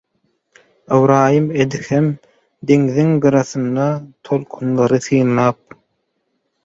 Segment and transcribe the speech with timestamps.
[0.95, 2.07] Ybraýym Edhem
[2.71, 3.87] deňziň gyrasynda
[4.31, 5.81] tolkunlary synlap